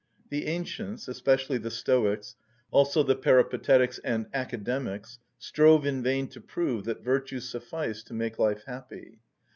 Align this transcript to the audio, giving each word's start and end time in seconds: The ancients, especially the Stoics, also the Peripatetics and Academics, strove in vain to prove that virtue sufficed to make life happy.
The 0.31 0.47
ancients, 0.47 1.07
especially 1.07 1.59
the 1.59 1.69
Stoics, 1.69 2.35
also 2.71 3.03
the 3.03 3.15
Peripatetics 3.15 3.99
and 3.99 4.25
Academics, 4.33 5.19
strove 5.37 5.85
in 5.85 6.01
vain 6.01 6.27
to 6.29 6.41
prove 6.41 6.85
that 6.85 7.03
virtue 7.03 7.39
sufficed 7.39 8.07
to 8.07 8.15
make 8.15 8.39
life 8.39 8.63
happy. 8.65 9.19